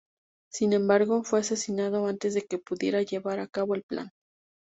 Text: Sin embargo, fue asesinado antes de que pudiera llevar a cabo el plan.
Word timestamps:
Sin 0.51 0.73
embargo, 0.73 1.23
fue 1.23 1.41
asesinado 1.41 2.07
antes 2.07 2.33
de 2.33 2.41
que 2.41 2.57
pudiera 2.57 3.03
llevar 3.03 3.37
a 3.37 3.45
cabo 3.45 3.75
el 3.75 3.83
plan. 3.83 4.09